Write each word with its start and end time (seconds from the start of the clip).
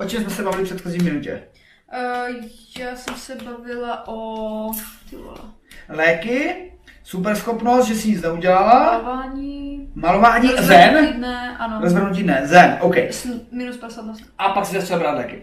O 0.00 0.04
čem 0.04 0.22
jsme 0.22 0.30
se 0.30 0.42
bavili 0.42 0.62
v 0.64 0.66
předchozí 0.66 0.98
minutě? 1.04 1.42
Uh, 1.92 2.36
já 2.78 2.96
jsem 2.96 3.14
se 3.14 3.36
bavila 3.44 4.08
o... 4.08 4.70
Ty 5.10 5.16
vole. 5.16 5.36
Léky, 5.88 6.54
super 7.04 7.36
schopnost, 7.36 7.86
že 7.86 7.94
si 7.94 8.08
nic 8.08 8.22
neudělala, 8.22 8.92
Malování... 9.02 9.88
malování, 9.94 10.48
zen, 10.58 11.06
dne, 11.16 11.56
ano. 11.58 11.78
rozvrhnutí 11.82 12.22
ne, 12.22 12.42
zen, 12.44 12.76
OK. 12.80 12.96
S- 12.96 13.28
Minus 13.52 13.76
50 13.76 14.06
na 14.06 14.12
A 14.38 14.48
pak 14.48 14.66
si 14.66 14.80
začala 14.80 15.00
brát 15.00 15.16
léky. 15.16 15.42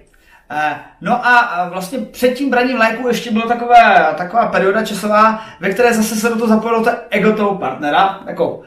Eh, 0.51 0.75
No 1.01 1.25
a 1.25 1.37
a 1.39 1.69
vlastně 1.69 1.99
před 1.99 2.33
tím 2.33 2.49
braním 2.49 2.77
léku 2.77 3.07
ještě 3.07 3.31
byla 3.31 3.47
takové, 3.47 4.13
taková 4.17 4.47
perioda 4.47 4.85
časová, 4.85 5.45
ve 5.59 5.69
které 5.69 5.93
zase 5.93 6.15
se 6.15 6.29
do 6.29 6.35
toho 6.35 6.47
zapojilo 6.47 6.83
to 6.83 6.89
ego 7.09 7.33
toho 7.33 7.55
partnera. 7.57 8.19
Jako, 8.27 8.61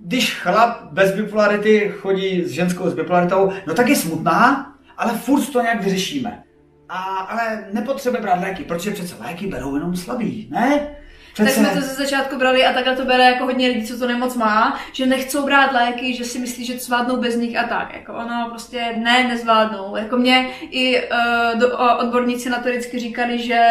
když 0.00 0.34
chlap 0.40 0.82
bez 0.92 1.12
bipolarity 1.14 1.92
chodí 1.98 2.44
s 2.44 2.50
ženskou 2.50 2.90
s 2.90 2.94
bipolaritou, 2.94 3.52
no 3.66 3.74
tak 3.74 3.88
je 3.88 3.96
smutná, 3.96 4.66
ale 5.00 5.18
furt 5.18 5.52
to 5.52 5.62
nějak 5.62 5.82
vyřešíme. 5.82 6.42
A, 6.88 6.96
ale 7.02 7.64
nepotřebuje 7.72 8.22
brát 8.22 8.40
léky, 8.40 8.64
protože 8.64 8.90
přece 8.90 9.14
léky 9.20 9.46
berou 9.46 9.74
jenom 9.74 9.96
slabí, 9.96 10.48
ne? 10.50 10.88
Tak 11.36 11.46
Přece... 11.46 11.60
jsme 11.60 11.68
to 11.68 11.80
ze 11.80 11.94
začátku 11.94 12.38
brali 12.38 12.66
a 12.66 12.72
takhle 12.72 12.96
to 12.96 13.04
bere 13.04 13.24
jako 13.24 13.44
hodně 13.44 13.68
lidí, 13.68 13.86
co 13.86 13.98
to 13.98 14.06
nemoc 14.06 14.36
má, 14.36 14.80
že 14.92 15.06
nechcou 15.06 15.44
brát 15.44 15.72
léky, 15.72 16.16
že 16.16 16.24
si 16.24 16.38
myslí, 16.38 16.64
že 16.64 16.74
to 16.74 16.80
zvládnou 16.80 17.16
bez 17.16 17.36
nich 17.36 17.56
a 17.58 17.64
tak. 17.64 17.94
Jako 17.94 18.14
ono 18.14 18.46
prostě 18.50 18.94
ne, 18.96 19.28
nezvládnou. 19.28 19.96
Jako 19.96 20.16
mě 20.16 20.50
i 20.60 21.02
uh, 21.02 21.60
do, 21.60 21.68
uh, 21.68 22.00
odborníci 22.00 22.50
na 22.50 22.58
to 22.58 22.68
vždycky 22.68 22.98
říkali, 22.98 23.38
že 23.38 23.68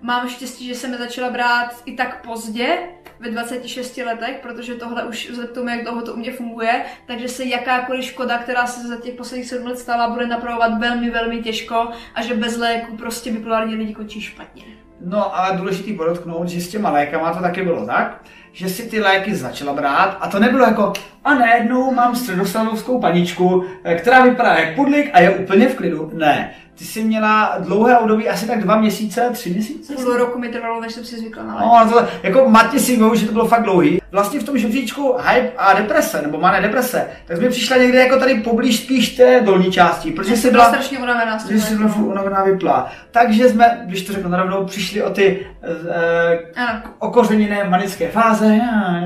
mám 0.00 0.28
štěstí, 0.28 0.66
že 0.66 0.74
jsem 0.74 0.92
je 0.92 0.98
začala 0.98 1.30
brát 1.30 1.82
i 1.84 1.92
tak 1.92 2.26
pozdě, 2.26 2.78
ve 3.24 3.30
26 3.30 3.96
letech, 3.96 4.38
protože 4.42 4.74
tohle 4.74 5.04
už 5.04 5.30
vzhledem 5.30 5.54
tomu, 5.54 5.68
jak 5.68 5.82
dlouho 5.82 6.02
to 6.02 6.14
u 6.14 6.16
mě 6.16 6.32
funguje, 6.32 6.82
takže 7.06 7.28
se 7.28 7.44
jakákoliv 7.44 8.04
škoda, 8.04 8.38
která 8.38 8.66
se 8.66 8.88
za 8.88 8.96
těch 8.96 9.14
posledních 9.14 9.48
7 9.48 9.66
let 9.66 9.78
stala, 9.78 10.10
bude 10.10 10.26
napravovat 10.26 10.78
velmi, 10.78 11.10
velmi 11.10 11.42
těžko 11.42 11.88
a 12.14 12.22
že 12.22 12.34
bez 12.34 12.56
léku 12.56 12.96
prostě 12.96 13.32
bipolární 13.32 13.74
lidi 13.74 13.94
končí 13.94 14.20
špatně. 14.20 14.62
No 15.00 15.38
a 15.38 15.50
důležitý 15.50 15.92
podotknout, 15.92 16.48
že 16.48 16.60
s 16.60 16.68
těma 16.68 16.90
lékama 16.90 17.34
to 17.34 17.40
taky 17.40 17.62
bylo 17.62 17.86
tak, 17.86 18.24
že 18.52 18.68
si 18.68 18.90
ty 18.90 19.00
léky 19.00 19.34
začala 19.34 19.72
brát 19.72 20.18
a 20.20 20.28
to 20.28 20.38
nebylo 20.38 20.64
jako 20.64 20.92
a 21.24 21.34
najednou 21.34 21.94
mám 21.94 22.16
středostanovskou 22.16 23.00
paničku, 23.00 23.64
která 23.98 24.24
vypadá 24.24 24.54
jak 24.54 24.74
pudlik 24.74 25.10
a 25.12 25.20
je 25.20 25.30
úplně 25.30 25.68
v 25.68 25.74
klidu. 25.74 26.10
Ne, 26.14 26.54
ty 26.74 26.84
jsi 26.84 27.04
měla 27.04 27.56
dlouhé 27.58 27.98
období, 27.98 28.28
asi 28.28 28.46
tak 28.46 28.62
dva 28.62 28.80
měsíce, 28.80 29.30
tři 29.32 29.50
měsíce? 29.50 29.94
Půl 29.94 30.16
roku 30.16 30.38
mi 30.38 30.48
trvalo, 30.48 30.80
než 30.80 30.92
jsem 30.92 31.04
si 31.04 31.18
zvykla 31.18 31.42
na. 31.42 31.58
No, 31.60 31.90
to, 31.92 32.06
jako 32.22 32.48
matně 32.48 32.80
si 32.80 32.96
vím, 32.96 33.16
že 33.16 33.26
to 33.26 33.32
bylo 33.32 33.46
fakt 33.48 33.62
dlouhý. 33.62 34.00
Vlastně 34.12 34.40
v 34.40 34.44
tom 34.44 34.58
žebříčku 34.58 35.16
hype 35.28 35.52
a 35.58 35.74
deprese, 35.74 36.22
nebo 36.22 36.38
mané 36.38 36.60
deprese, 36.60 37.06
tak 37.26 37.36
jsme 37.36 37.48
přišla 37.48 37.76
někde 37.76 37.98
jako 37.98 38.18
tady 38.18 38.34
poblíž 38.34 38.80
spíš 38.80 39.16
té 39.16 39.40
dolní 39.40 39.72
části, 39.72 40.10
protože 40.10 40.36
jsi 40.36 40.50
byla 40.50 40.68
strašně 40.68 40.98
unavená 40.98 41.38
z 41.38 41.50
že 41.50 41.60
jsi 41.60 41.76
byla 41.76 41.88
furt 41.88 42.04
unavená 42.04 42.44
vyplá. 42.44 42.92
Takže 43.10 43.48
jsme, 43.48 43.82
když 43.86 44.02
to 44.02 44.12
řeknu 44.12 44.30
narovnou, 44.30 44.64
přišli 44.64 45.02
o 45.02 45.10
ty 45.10 45.46
eh, 45.62 46.82
okořeněné 46.98 47.64
manické 47.64 48.10
fáze, 48.10 48.60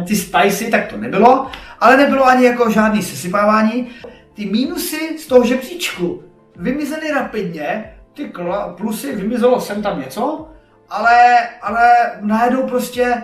ty 0.06 0.16
spicy, 0.16 0.70
tak 0.70 0.86
to 0.86 0.96
nebylo, 0.96 1.46
ale 1.80 1.96
nebylo 1.96 2.26
ani 2.26 2.44
jako 2.44 2.70
žádný 2.70 3.02
sesypávání. 3.02 3.88
Ty 4.34 4.46
mínusy 4.46 5.18
z 5.18 5.26
toho 5.26 5.44
žebříčku 5.44 6.22
vymizely 6.58 7.10
rapidně, 7.10 7.94
ty 8.12 8.32
plusy 8.76 9.16
vymizelo 9.16 9.60
sem 9.60 9.82
tam 9.82 10.00
něco, 10.00 10.48
ale, 10.88 11.48
ale 11.62 11.90
najednou 12.20 12.66
prostě 12.66 13.22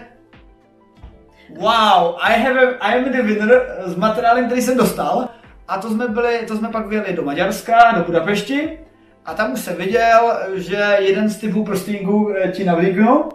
Wow, 1.50 2.16
I 2.20 2.40
have 2.40 2.60
a, 2.60 2.78
I 2.80 2.98
am 2.98 3.12
the 3.12 3.22
winner 3.22 3.82
s 3.84 3.96
materiálem, 3.96 4.46
který 4.46 4.62
jsem 4.62 4.76
dostal. 4.76 5.28
A 5.68 5.78
to 5.80 5.90
jsme 5.90 6.08
byli, 6.08 6.38
to 6.46 6.56
jsme 6.56 6.68
pak 6.68 6.86
vyjeli 6.86 7.12
do 7.12 7.22
Maďarska, 7.22 7.92
do 7.92 8.04
Budapešti. 8.04 8.78
A 9.24 9.34
tam 9.34 9.52
už 9.52 9.60
jsem 9.60 9.76
viděl, 9.76 10.38
že 10.54 10.96
jeden 10.98 11.28
z 11.28 11.38
typů 11.38 11.64
prstínků 11.64 12.34
eh, 12.36 12.52
ti 12.52 12.64
navlíknu. 12.64 13.28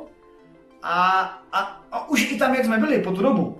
A, 0.84 1.22
a, 1.52 1.82
a, 1.92 2.10
už 2.10 2.32
i 2.32 2.38
tam, 2.38 2.56
jak 2.56 2.66
jsme 2.66 2.78
byli 2.78 3.00
po 3.00 3.12
tu 3.12 3.22
dobu, 3.22 3.59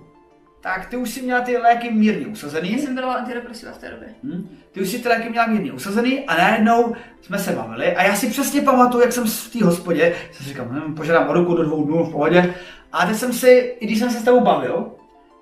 tak 0.60 0.86
ty 0.86 0.96
už 0.96 1.10
si 1.10 1.22
měla 1.22 1.40
ty 1.40 1.56
léky 1.56 1.90
mírně 1.90 2.26
usazený. 2.26 2.72
Já 2.72 2.78
jsem 2.78 2.94
byla 2.94 3.14
antidepresiva 3.14 3.72
v 3.72 3.78
té 3.78 3.90
době. 3.90 4.08
Hm? 4.24 4.48
Ty 4.72 4.80
už 4.80 4.88
si 4.88 4.98
ty 4.98 5.08
léky 5.08 5.30
měla 5.30 5.46
mírně 5.46 5.72
usazený 5.72 6.24
a 6.26 6.36
najednou 6.36 6.94
jsme 7.22 7.38
se 7.38 7.52
bavili 7.52 7.96
a 7.96 8.02
já 8.02 8.14
si 8.14 8.30
přesně 8.30 8.60
pamatuju, 8.60 9.02
jak 9.02 9.12
jsem 9.12 9.24
v 9.24 9.52
té 9.52 9.64
hospodě, 9.64 10.14
jsem 10.32 10.44
si 10.46 10.48
říkal, 10.48 10.66
hm, 10.70 10.94
požádám 10.94 11.28
o 11.28 11.32
ruku 11.32 11.54
do 11.54 11.62
dvou 11.62 11.84
dnů 11.84 12.04
v 12.04 12.12
pohodě 12.12 12.54
a 12.92 13.06
teď 13.06 13.16
jsem 13.16 13.32
si, 13.32 13.76
i 13.80 13.86
když 13.86 13.98
jsem 13.98 14.10
se 14.10 14.20
s 14.20 14.22
tebou 14.22 14.40
bavil, 14.40 14.90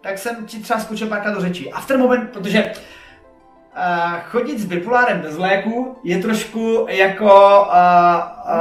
tak 0.00 0.18
jsem 0.18 0.46
ti 0.46 0.58
třeba 0.58 0.80
skočil 0.80 1.06
párkrát 1.06 1.34
do 1.34 1.40
řečí. 1.40 1.72
A 1.72 1.80
v 1.80 1.86
ten 1.86 2.00
moment, 2.00 2.30
protože 2.30 2.64
uh, 2.64 4.20
chodit 4.24 4.58
s 4.58 4.64
bipolárem 4.64 5.20
bez 5.20 5.36
léku 5.36 5.96
je 6.04 6.18
trošku 6.18 6.86
jako... 6.88 7.66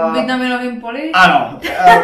Uh, 0.05 0.13
Být 0.13 0.27
na 0.27 0.37
minovém 0.37 0.81
poli? 0.81 1.11
ano. 1.13 1.59
Uh, 1.69 2.03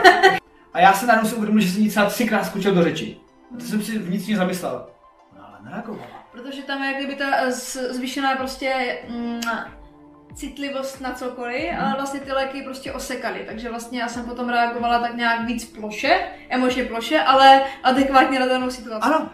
a 0.73 0.79
já 0.79 0.93
se 0.93 1.05
najednou 1.05 1.29
si 1.29 1.35
uvědomil, 1.35 1.61
že 1.61 1.71
jsem 1.71 1.89
třeba 1.89 2.05
třikrát 2.05 2.45
skočil 2.45 2.75
do 2.75 2.83
řeči. 2.83 3.17
To 3.59 3.65
jsem 3.65 3.81
si 3.83 3.97
vnitřně 3.99 4.37
zamyslel. 4.37 4.87
No 5.37 5.43
ale 5.47 5.57
nereagovala. 5.63 6.07
Protože 6.31 6.61
tam 6.61 6.81
je 6.83 6.87
jak 6.87 6.97
kdyby 6.97 7.15
ta 7.15 7.25
eh, 7.35 7.51
z- 7.51 7.91
zvýšená 7.93 8.35
prostě 8.35 8.97
mm, 9.09 9.41
citlivost 10.35 11.01
na 11.01 11.11
cokoliv, 11.13 11.71
Mhm. 11.71 11.81
ale 11.85 11.93
vlastně 11.93 12.19
ty 12.19 12.31
léky 12.31 12.61
prostě 12.61 12.93
osekaly, 12.93 13.43
takže 13.47 13.69
vlastně 13.69 14.01
já 14.01 14.07
jsem 14.07 14.25
potom 14.25 14.49
reagovala 14.49 14.99
tak 14.99 15.15
nějak 15.15 15.45
víc 15.45 15.65
ploše, 15.65 16.19
emočně 16.49 16.85
ploše, 16.85 17.19
ale 17.19 17.61
adekvátně 17.83 18.39
na 18.39 18.45
danou 18.45 18.69
situaci. 18.69 19.07
Ano, 19.07 19.29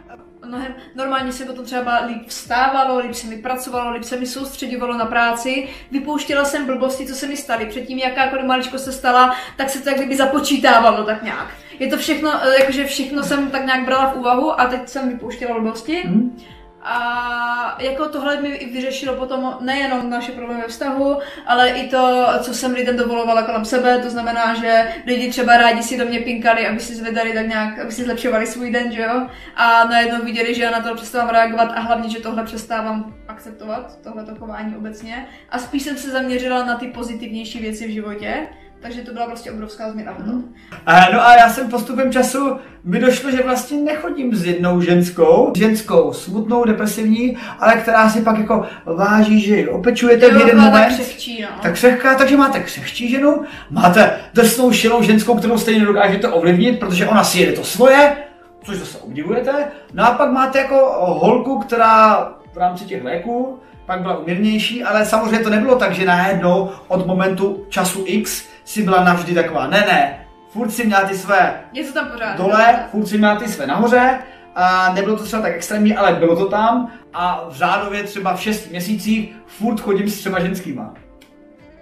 Mnohem 0.45 0.75
normálně 0.95 1.31
se 1.33 1.45
potom 1.45 1.65
třeba 1.65 1.99
líp 2.05 2.27
vstávalo, 2.27 2.99
líp 2.99 3.13
se 3.13 3.27
mi 3.27 3.37
pracovalo, 3.37 3.91
líp 3.91 4.03
se 4.03 4.17
mi 4.17 4.25
soustředovalo 4.27 4.97
na 4.97 5.05
práci, 5.05 5.69
vypouštěla 5.91 6.45
jsem 6.45 6.65
blbosti, 6.65 7.05
co 7.07 7.15
se 7.15 7.27
mi 7.27 7.37
staly. 7.37 7.65
Předtím 7.65 7.97
jakákoliv 7.97 8.45
maličko 8.45 8.77
se 8.79 8.91
stala, 8.91 9.35
tak 9.57 9.69
se 9.69 9.81
to 9.81 9.89
jak 9.89 9.97
kdyby 9.97 10.15
započítávalo 10.15 11.03
tak 11.03 11.23
nějak. 11.23 11.47
Je 11.79 11.87
to 11.87 11.97
všechno, 11.97 12.31
eh, 12.43 12.59
jakože 12.59 12.85
všechno 12.85 13.23
jsem 13.23 13.51
tak 13.51 13.65
nějak 13.65 13.85
brala 13.85 14.11
v 14.11 14.15
úvahu 14.15 14.61
a 14.61 14.65
teď 14.65 14.89
jsem 14.89 15.09
vypouštěla 15.09 15.59
blbosti. 15.59 16.03
hm? 16.05 16.37
A 16.81 17.77
jako 17.79 18.09
tohle 18.09 18.41
mi 18.41 18.49
i 18.49 18.73
vyřešilo 18.73 19.15
potom 19.15 19.57
nejenom 19.59 20.09
naše 20.09 20.31
problémy 20.31 20.61
ve 20.61 20.67
vztahu, 20.67 21.17
ale 21.45 21.69
i 21.69 21.89
to, 21.89 22.25
co 22.41 22.53
jsem 22.53 22.73
lidem 22.73 22.97
dovolovala 22.97 23.41
kolem 23.43 23.65
sebe, 23.65 23.99
to 23.99 24.09
znamená, 24.09 24.53
že 24.53 24.93
lidi 25.05 25.29
třeba 25.29 25.57
rádi 25.57 25.83
si 25.83 25.97
do 25.97 26.05
mě 26.05 26.19
pinkali, 26.19 26.67
aby 26.67 26.79
si 26.79 26.95
zvedali 26.95 27.33
tak 27.33 27.47
nějak, 27.47 27.79
aby 27.79 27.91
si 27.91 28.03
zlepšovali 28.03 28.47
svůj 28.47 28.71
den, 28.71 28.91
že 28.91 29.01
jo? 29.01 29.27
A 29.55 29.83
najednou 29.83 30.25
viděli, 30.25 30.55
že 30.55 30.63
já 30.63 30.71
na 30.71 30.81
to 30.81 30.95
přestávám 30.95 31.29
reagovat 31.29 31.71
a 31.75 31.79
hlavně, 31.79 32.09
že 32.09 32.19
tohle 32.19 32.43
přestávám 32.43 33.15
akceptovat, 33.27 33.99
tohle 34.03 34.25
chování 34.39 34.75
obecně. 34.75 35.27
A 35.49 35.59
spíš 35.59 35.83
jsem 35.83 35.97
se 35.97 36.11
zaměřila 36.11 36.65
na 36.65 36.75
ty 36.75 36.87
pozitivnější 36.87 37.59
věci 37.59 37.87
v 37.87 37.91
životě, 37.91 38.47
takže 38.81 39.01
to 39.01 39.13
byla 39.13 39.25
prostě 39.25 39.51
obrovská 39.51 39.91
změna 39.91 40.13
potom. 40.13 40.43
A, 40.85 40.99
no 41.13 41.27
a 41.27 41.35
já 41.35 41.49
jsem 41.49 41.69
postupem 41.69 42.11
času 42.11 42.57
mi 42.83 42.99
došlo, 42.99 43.31
že 43.31 43.43
vlastně 43.43 43.77
nechodím 43.77 44.35
s 44.35 44.45
jednou 44.45 44.81
ženskou, 44.81 45.53
ženskou 45.57 46.13
smutnou, 46.13 46.65
depresivní, 46.65 47.37
ale 47.59 47.75
která 47.75 48.09
si 48.09 48.21
pak 48.21 48.37
jako 48.37 48.65
váží, 48.85 49.41
že 49.41 49.55
ji 49.55 49.67
opečujete 49.67 50.29
v 50.29 50.37
jeden 50.37 50.55
byla 50.55 50.63
tak 50.63 50.73
moment. 50.73 50.93
křehčí, 50.93 51.41
no. 51.41 51.47
Tak 51.61 51.73
křehká, 51.73 52.15
takže 52.15 52.37
máte 52.37 52.59
křehčí 52.59 53.09
ženu, 53.09 53.43
máte 53.69 54.19
drsnou, 54.33 54.71
šilou 54.71 55.03
ženskou, 55.03 55.35
kterou 55.35 55.57
stejně 55.57 55.85
dokážete 55.85 56.27
ovlivnit, 56.27 56.79
protože 56.79 57.07
ona 57.07 57.23
si 57.23 57.39
jede 57.39 57.51
to 57.51 57.63
svoje, 57.63 58.17
což 58.63 58.77
zase 58.77 58.97
obdivujete. 58.97 59.51
No 59.93 60.07
a 60.07 60.11
pak 60.11 60.31
máte 60.31 60.59
jako 60.59 60.75
holku, 60.99 61.59
která 61.59 62.29
v 62.53 62.57
rámci 62.57 62.85
těch 62.85 63.03
léků 63.03 63.59
pak 63.85 64.01
byla 64.01 64.17
umírnější, 64.17 64.83
ale 64.83 65.05
samozřejmě 65.05 65.39
to 65.39 65.49
nebylo 65.49 65.75
tak, 65.75 65.93
že 65.93 66.05
najednou 66.05 66.69
od 66.87 67.07
momentu 67.07 67.65
času 67.69 68.03
X 68.05 68.43
si 68.69 68.83
byla 68.83 69.03
navždy 69.03 69.33
taková. 69.33 69.67
Ne, 69.67 69.79
ne, 69.79 70.25
furt 70.49 70.71
si 70.71 70.85
měla 70.85 71.01
ty 71.01 71.17
své 71.17 71.61
Je 71.73 71.83
to 71.83 71.93
tam 71.93 72.07
pořád. 72.07 72.37
dole, 72.37 72.85
furt 72.91 73.07
si 73.07 73.17
měla 73.17 73.35
ty 73.35 73.47
své 73.47 73.67
nahoře, 73.67 74.19
a 74.55 74.93
nebylo 74.93 75.17
to 75.17 75.23
třeba 75.23 75.41
tak 75.41 75.51
extrémní, 75.55 75.95
ale 75.95 76.13
bylo 76.13 76.35
to 76.35 76.49
tam 76.49 76.91
a 77.13 77.45
v 77.49 77.53
řádově 77.53 78.03
třeba 78.03 78.35
v 78.35 78.41
6 78.41 78.69
měsících 78.69 79.35
furt 79.45 79.79
chodím 79.79 80.09
s 80.09 80.19
třema 80.19 80.39
ženskýma. 80.39 80.93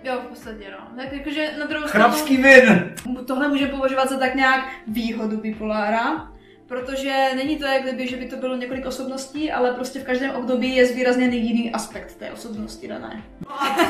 Jo, 0.03 0.13
v 0.25 0.27
podstatě 0.27 0.65
no. 0.71 1.03
Tak 1.03 1.13
jakože 1.13 1.51
na 1.59 1.65
druhou 1.65 1.87
stranu, 1.87 2.05
Chrapský 2.05 2.37
vin! 2.37 2.93
tohle 3.27 3.47
může 3.47 3.67
považovat 3.67 4.09
za 4.09 4.17
tak 4.17 4.35
nějak 4.35 4.65
výhodu 4.87 5.37
bipolára, 5.37 6.27
protože 6.67 7.13
není 7.35 7.57
to 7.57 7.65
jak 7.65 7.83
kdyby, 7.83 8.07
že 8.07 8.17
by 8.17 8.25
to 8.25 8.35
bylo 8.35 8.55
několik 8.55 8.85
osobností, 8.85 9.51
ale 9.51 9.71
prostě 9.71 9.99
v 9.99 10.03
každém 10.03 10.35
období 10.35 10.75
je 10.75 10.85
zvýrazněný 10.85 11.47
jiný 11.47 11.71
aspekt 11.71 12.15
té 12.15 12.31
osobnosti 12.31 12.87
dané. 12.87 13.23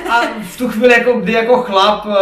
A 0.09 0.21
v 0.41 0.57
tu 0.57 0.69
chvíli, 0.69 0.93
jako, 0.93 1.13
kdy 1.13 1.33
jako 1.33 1.61
chlap 1.61 2.05
uh, 2.05 2.13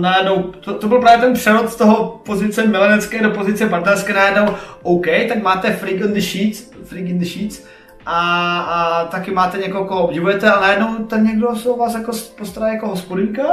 najednou, 0.00 0.42
to, 0.42 0.74
to, 0.74 0.88
byl 0.88 1.00
právě 1.00 1.26
ten 1.26 1.34
přerod 1.34 1.70
z 1.70 1.76
toho 1.76 2.20
pozice 2.24 2.66
milenecké 2.66 3.22
do 3.22 3.30
pozice 3.30 3.66
partnerské 3.66 4.12
najednou, 4.12 4.54
OK, 4.82 5.06
tak 5.28 5.42
máte 5.42 5.72
freak 5.72 6.04
on 6.04 6.12
the 6.12 6.20
sheets, 6.20 6.70
freak 6.84 7.04
in 7.04 7.18
the 7.18 7.26
sheets, 7.26 7.64
a, 8.06 8.60
a 8.60 9.04
taky 9.04 9.30
máte 9.30 9.58
někoho, 9.58 9.84
koho 9.84 10.04
obdivujete, 10.04 10.52
a 10.52 10.60
najednou 10.60 10.94
ten 10.94 11.24
někdo 11.24 11.56
se 11.56 11.68
o 11.68 11.76
vás 11.76 11.94
jako 11.94 12.12
postará 12.38 12.68
jako 12.68 12.88
hospodinka 12.88 13.44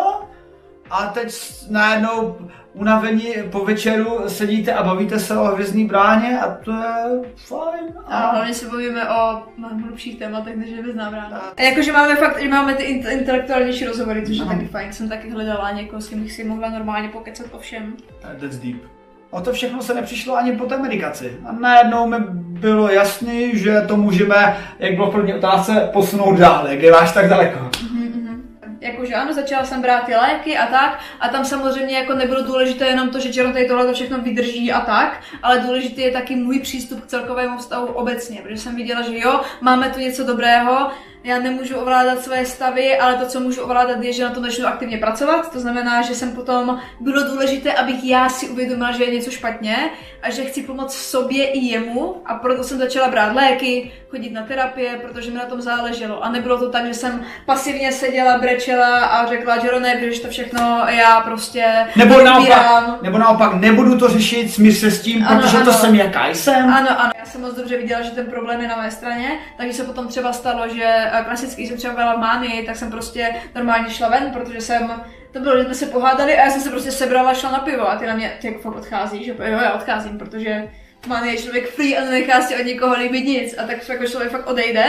a 0.89 1.07
teď 1.07 1.35
najednou 1.69 2.35
unavení 2.77 3.33
po 3.51 3.65
večeru 3.65 4.23
sedíte 4.27 4.73
a 4.73 4.83
bavíte 4.83 5.19
se 5.19 5.37
o 5.37 5.43
hvězdný 5.43 5.85
bráně 5.85 6.39
a 6.39 6.53
to 6.53 6.71
je 6.71 7.21
fajn. 7.35 7.93
A 8.07 8.31
hlavně 8.31 8.53
se 8.53 8.69
bavíme 8.69 9.09
o 9.09 9.43
mnohem 9.57 9.83
hlubších 9.83 10.19
tématech, 10.19 10.55
než 10.55 10.69
je 10.69 10.77
hvězdná 10.77 11.11
brána. 11.11 11.41
A 11.57 11.61
jakože 11.61 11.93
máme 11.93 12.15
fakt, 12.15 12.41
že 12.41 12.49
máme 12.49 12.73
ty 12.73 12.83
intelektuálnější 12.83 13.85
rozhovory, 13.85 14.25
což 14.25 14.37
je 14.37 14.45
taky 14.45 14.65
fajn. 14.65 14.93
Jsem 14.93 15.09
taky 15.09 15.29
hledala 15.29 15.71
někoho, 15.71 16.01
s 16.01 16.09
kým 16.09 16.23
bych 16.23 16.31
si 16.31 16.43
mohla 16.43 16.69
normálně 16.69 17.09
pokecat 17.09 17.47
o 17.51 17.59
všem. 17.59 17.93
That's 18.39 18.57
deep. 18.57 18.77
O 19.29 19.41
to 19.41 19.53
všechno 19.53 19.81
se 19.81 19.93
nepřišlo 19.93 20.37
ani 20.37 20.51
po 20.51 20.65
té 20.65 20.77
medikaci. 20.77 21.37
A 21.45 21.51
najednou 21.51 22.07
mi 22.07 22.15
bylo 22.59 22.89
jasný, 22.89 23.51
že 23.53 23.81
to 23.87 23.97
můžeme, 23.97 24.57
jak 24.79 24.95
bylo 24.95 25.11
v 25.11 25.13
první 25.13 25.33
otázce, 25.33 25.89
posunout 25.93 26.39
dál, 26.39 26.67
jak 26.67 26.81
je 26.81 26.91
váš 26.91 27.11
tak 27.11 27.29
daleko. 27.29 27.59
Jakože 28.81 29.15
ano, 29.15 29.33
začala 29.33 29.65
jsem 29.65 29.81
brát 29.81 30.05
ty 30.05 30.15
léky 30.15 30.57
a 30.57 30.65
tak, 30.67 30.99
a 31.19 31.29
tam 31.29 31.45
samozřejmě 31.45 31.97
jako 31.97 32.13
nebylo 32.13 32.43
důležité 32.43 32.85
jenom 32.85 33.09
to, 33.09 33.19
že 33.19 33.29
Jaron 33.35 33.53
tady 33.53 33.67
tohle 33.67 33.85
to 33.85 33.93
všechno 33.93 34.17
vydrží 34.17 34.71
a 34.71 34.81
tak, 34.81 35.21
ale 35.43 35.59
důležitý 35.59 36.01
je 36.01 36.11
taky 36.11 36.35
můj 36.35 36.59
přístup 36.59 37.03
k 37.03 37.07
celkovému 37.07 37.57
vztahu 37.57 37.85
obecně, 37.87 38.41
protože 38.41 38.57
jsem 38.57 38.75
viděla, 38.75 39.01
že 39.01 39.19
jo, 39.19 39.41
máme 39.61 39.89
tu 39.89 39.99
něco 39.99 40.23
dobrého, 40.23 40.91
já 41.23 41.39
nemůžu 41.39 41.75
ovládat 41.75 42.23
své 42.23 42.45
stavy, 42.45 42.97
ale 42.97 43.15
to, 43.15 43.25
co 43.25 43.39
můžu 43.39 43.61
ovládat, 43.61 44.03
je, 44.03 44.13
že 44.13 44.23
na 44.23 44.29
tom 44.29 44.43
začnu 44.43 44.67
aktivně 44.67 44.97
pracovat. 44.97 45.51
To 45.51 45.59
znamená, 45.59 46.01
že 46.01 46.15
jsem 46.15 46.31
potom 46.31 46.79
bylo 46.99 47.23
důležité, 47.23 47.73
abych 47.73 48.03
já 48.03 48.29
si 48.29 48.49
uvědomila, 48.49 48.91
že 48.91 49.03
je 49.03 49.15
něco 49.15 49.31
špatně 49.31 49.77
a 50.21 50.29
že 50.29 50.45
chci 50.45 50.63
pomoct 50.63 50.95
sobě 50.95 51.45
i 51.45 51.59
jemu 51.59 52.21
a 52.25 52.35
proto 52.35 52.63
jsem 52.63 52.77
začala 52.77 53.07
brát 53.07 53.35
léky, 53.35 53.91
chodit 54.09 54.29
na 54.29 54.43
terapie, 54.43 54.99
protože 55.01 55.31
mi 55.31 55.37
na 55.37 55.45
tom 55.45 55.61
záleželo. 55.61 56.23
A 56.23 56.31
nebylo 56.31 56.59
to 56.59 56.69
tak, 56.69 56.85
že 56.85 56.93
jsem 56.93 57.23
pasivně 57.45 57.91
seděla, 57.91 58.37
brečela 58.37 59.05
a 59.05 59.27
řekla, 59.27 59.57
že 59.57 59.79
ne, 59.79 59.95
když 59.97 60.19
to 60.19 60.27
všechno 60.27 60.85
já 60.89 61.21
prostě 61.21 61.65
nebo 61.95 62.21
naopak, 62.21 63.01
nebo 63.01 63.17
naopak, 63.17 63.53
nebudu 63.53 63.97
to 63.97 64.09
řešit, 64.09 64.53
smír 64.53 64.73
se 64.73 64.91
s 64.91 65.01
tím, 65.01 65.25
ano, 65.27 65.41
protože 65.41 65.57
ano. 65.57 65.65
to 65.65 65.73
jsem 65.73 65.95
jaká 65.95 66.27
jsem. 66.27 66.69
Ano, 66.69 67.01
ano. 67.01 67.11
Jsem 67.37 67.45
moc 67.45 67.55
dobře 67.55 67.77
viděla, 67.77 68.01
že 68.01 68.11
ten 68.11 68.25
problém 68.25 68.61
je 68.61 68.67
na 68.67 68.81
mé 68.81 68.91
straně, 68.91 69.39
takže 69.57 69.73
se 69.73 69.83
potom 69.83 70.07
třeba 70.07 70.33
stalo, 70.33 70.69
že 70.69 71.11
klasicky 71.25 71.67
jsem 71.67 71.77
třeba 71.77 71.93
byla 71.93 72.15
v 72.15 72.19
mánii, 72.19 72.65
tak 72.65 72.75
jsem 72.75 72.91
prostě 72.91 73.35
normálně 73.55 73.89
šla 73.89 74.09
ven, 74.09 74.31
protože 74.31 74.61
jsem 74.61 74.91
to 75.31 75.39
bylo, 75.39 75.57
že 75.57 75.63
jsme 75.63 75.73
se 75.73 75.85
pohádali 75.85 76.37
a 76.37 76.45
já 76.45 76.51
jsem 76.51 76.61
se 76.61 76.69
prostě 76.69 76.91
sebrala, 76.91 77.33
šla 77.33 77.51
na 77.51 77.59
pivo 77.59 77.89
a 77.89 77.95
ty 77.95 78.05
na 78.05 78.15
mě, 78.15 78.37
ty 78.41 78.47
jako 78.47 78.59
fakt 78.59 78.75
odcházíš, 78.75 79.25
že 79.25 79.31
jo, 79.31 79.37
já 79.39 79.73
odcházím, 79.73 80.17
protože 80.17 80.69
Mani 81.07 81.29
je 81.29 81.37
člověk 81.37 81.69
free 81.69 81.97
a 81.97 82.03
nenechá 82.03 82.41
si 82.41 82.55
od 82.55 82.65
někoho 82.65 82.95
líbit 82.95 83.25
nic 83.25 83.55
a 83.57 83.67
tak 83.67 83.89
jako 83.89 84.05
člověk 84.05 84.31
fakt 84.31 84.47
odejde. 84.47 84.83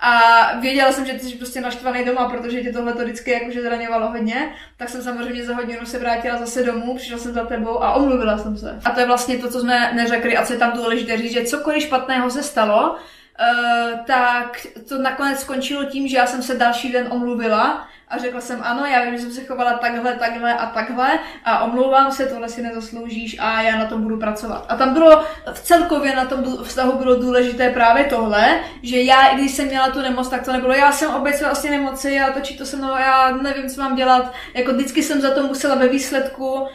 A 0.00 0.20
věděla 0.60 0.92
jsem, 0.92 1.06
že 1.06 1.12
ty 1.12 1.18
jsi 1.18 1.36
prostě 1.36 1.60
naštvaný 1.60 2.04
doma, 2.04 2.28
protože 2.28 2.62
tě 2.62 2.72
tohle 2.72 2.92
to 2.92 3.04
vždycky 3.04 3.30
jakože 3.30 3.62
zraňovalo 3.62 4.08
hodně, 4.08 4.52
tak 4.76 4.88
jsem 4.88 5.02
samozřejmě 5.02 5.44
za 5.44 5.54
hodinu 5.54 5.86
se 5.86 5.98
vrátila 5.98 6.38
zase 6.38 6.62
domů, 6.62 6.96
přišla 6.96 7.18
jsem 7.18 7.32
za 7.32 7.44
tebou 7.44 7.82
a 7.82 7.92
omluvila 7.92 8.38
jsem 8.38 8.56
se. 8.56 8.80
A 8.84 8.90
to 8.90 9.00
je 9.00 9.06
vlastně 9.06 9.38
to, 9.38 9.50
co 9.50 9.60
jsme 9.60 9.92
neřekli 9.94 10.36
a 10.36 10.46
co 10.46 10.52
je 10.52 10.58
tam 10.58 10.72
důležité 10.72 11.18
říct, 11.18 11.32
že 11.32 11.44
cokoliv 11.44 11.82
špatného 11.82 12.30
se 12.30 12.42
stalo, 12.42 12.96
Uh, 13.40 13.98
tak 14.06 14.66
to 14.88 14.98
nakonec 14.98 15.40
skončilo 15.40 15.84
tím, 15.84 16.08
že 16.08 16.16
já 16.16 16.26
jsem 16.26 16.42
se 16.42 16.54
další 16.54 16.92
den 16.92 17.06
omluvila 17.10 17.87
a 18.10 18.18
řekla 18.18 18.40
jsem 18.40 18.62
ano, 18.62 18.86
já 18.86 19.04
vím, 19.04 19.16
že 19.16 19.22
jsem 19.22 19.32
se 19.32 19.44
chovala 19.44 19.78
takhle, 19.78 20.14
takhle 20.14 20.54
a 20.54 20.66
takhle 20.66 21.18
a 21.44 21.64
omlouvám 21.64 22.12
se, 22.12 22.26
tohle 22.26 22.48
si 22.48 22.62
nezasloužíš 22.62 23.36
a 23.40 23.62
já 23.62 23.78
na 23.78 23.86
tom 23.86 24.02
budu 24.02 24.18
pracovat. 24.18 24.66
A 24.68 24.76
tam 24.76 24.94
bylo, 24.94 25.24
v 25.52 25.60
celkově 25.60 26.16
na 26.16 26.24
tom 26.24 26.64
vztahu 26.64 26.98
bylo 26.98 27.14
důležité 27.16 27.70
právě 27.70 28.04
tohle, 28.04 28.60
že 28.82 29.00
já, 29.00 29.28
i 29.28 29.36
když 29.36 29.54
jsem 29.54 29.66
měla 29.66 29.90
tu 29.90 30.00
nemoc, 30.00 30.28
tak 30.28 30.44
to 30.44 30.52
nebylo, 30.52 30.72
já 30.72 30.92
jsem 30.92 31.14
obecně 31.14 31.46
vlastně 31.46 31.70
nemoci, 31.70 32.12
já 32.12 32.32
točí 32.32 32.58
to 32.58 32.66
se 32.66 32.76
mnou, 32.76 32.88
já 32.88 33.36
nevím, 33.36 33.68
co 33.68 33.80
mám 33.80 33.96
dělat. 33.96 34.32
Jako 34.54 34.72
vždycky 34.72 35.02
jsem 35.02 35.20
za 35.20 35.34
to 35.34 35.42
musela 35.42 35.74
ve 35.74 35.88
výsledku 35.88 36.54
uh, 36.54 36.68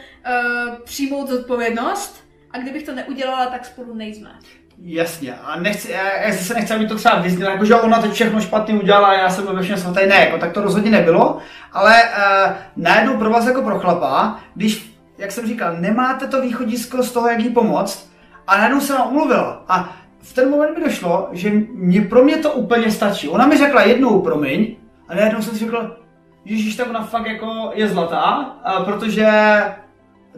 přijmout 0.84 1.28
zodpovědnost 1.28 2.24
a 2.50 2.58
kdybych 2.58 2.82
to 2.82 2.94
neudělala, 2.94 3.46
tak 3.46 3.64
spolu 3.64 3.94
nejsme. 3.94 4.30
Jasně, 4.78 5.34
a 5.44 5.60
nechci, 5.60 5.92
já, 5.92 6.32
se 6.32 6.54
nechci, 6.54 6.74
aby 6.74 6.86
to 6.86 6.94
třeba 6.94 7.14
vyznělo, 7.14 7.50
jako 7.50 7.64
že 7.64 7.74
ona 7.74 8.02
teď 8.02 8.12
všechno 8.12 8.40
špatně 8.40 8.74
udělala 8.74 9.08
a 9.08 9.14
já 9.14 9.30
jsem 9.30 9.46
ve 9.46 9.62
všem 9.62 9.76
svatý, 9.76 10.06
ne, 10.06 10.14
jako, 10.14 10.38
tak 10.38 10.52
to 10.52 10.62
rozhodně 10.62 10.90
nebylo, 10.90 11.38
ale 11.72 12.02
uh, 12.02 12.52
najednou 12.76 13.16
pro 13.16 13.30
vás 13.30 13.46
jako 13.46 13.62
pro 13.62 13.78
chlapa, 13.78 14.40
když, 14.54 14.96
jak 15.18 15.32
jsem 15.32 15.46
říkal, 15.46 15.76
nemáte 15.80 16.26
to 16.26 16.42
východisko 16.42 17.02
z 17.02 17.12
toho, 17.12 17.28
jak 17.28 17.40
jí 17.40 17.50
pomoct, 17.50 18.10
a 18.46 18.56
najednou 18.56 18.80
se 18.80 18.92
vám 18.92 19.08
umluvila. 19.08 19.64
A 19.68 19.96
v 20.20 20.32
ten 20.32 20.50
moment 20.50 20.78
mi 20.78 20.84
došlo, 20.84 21.28
že 21.32 21.50
mě, 21.74 22.00
pro 22.00 22.24
mě 22.24 22.36
to 22.36 22.52
úplně 22.52 22.90
stačí. 22.90 23.28
Ona 23.28 23.46
mi 23.46 23.56
řekla 23.56 23.82
jednou 23.82 24.20
promiň, 24.20 24.76
a 25.08 25.14
najednou 25.14 25.42
jsem 25.42 25.52
si 25.52 25.64
řekl, 25.64 25.96
Ježíš, 26.44 26.76
tak 26.76 26.90
ona 26.90 27.02
fakt 27.02 27.26
jako 27.26 27.70
je 27.74 27.88
zlatá, 27.88 28.56
a 28.64 28.84
protože 28.84 29.28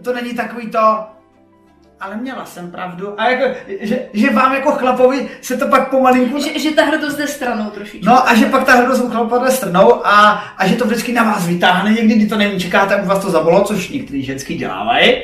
to 0.03 0.12
není 0.12 0.35
takový 0.35 0.71
to, 0.71 1.06
ale 2.00 2.16
měla 2.16 2.44
jsem 2.44 2.70
pravdu. 2.70 3.20
A 3.20 3.31
jako, 3.31 3.54
že, 3.81 4.08
že 4.12 4.31
vám 4.31 4.54
jako 4.54 4.72
chlapovi 4.72 5.28
se 5.40 5.56
to 5.56 5.69
pak 5.69 5.90
pomalinku... 5.90 6.38
Že, 6.38 6.58
že 6.58 6.70
ta 6.70 6.84
hrdost 6.84 7.19
jde 7.19 7.26
stranou 7.26 7.70
trošičku. 7.70 8.06
No 8.06 8.28
a 8.28 8.34
že 8.34 8.46
pak 8.46 8.64
ta 8.64 8.72
hrdost 8.72 9.04
u 9.04 9.10
chlapa 9.10 9.38
jde 9.38 9.50
stranou 9.50 10.06
a, 10.06 10.31
a 10.58 10.66
že 10.66 10.76
to 10.76 10.84
vždycky 10.84 11.12
na 11.12 11.25
vás 11.25 11.46
vytáhne, 11.46 11.93
někdy, 11.93 12.14
kdy 12.14 12.26
to 12.26 12.37
nevím, 12.37 12.60
čekáte, 12.60 12.94
aby 12.94 13.06
vás 13.06 13.19
to 13.19 13.31
zabolo, 13.31 13.64
což 13.64 13.88
některý 13.88 14.25
ženský 14.25 14.54
dělávají. 14.54 15.22